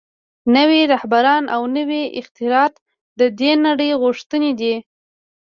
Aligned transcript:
نوي 0.57 0.81
رهبران 0.93 1.43
او 1.55 1.61
نوي 1.77 2.03
اختراعات 2.19 2.73
د 3.19 3.21
دې 3.39 3.51
نړۍ 3.65 3.91
غوښتنې 4.01 4.51
دي 4.59 4.75